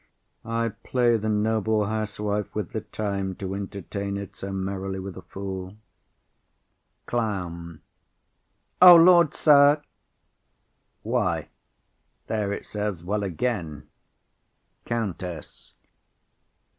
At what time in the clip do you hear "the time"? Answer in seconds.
2.71-3.35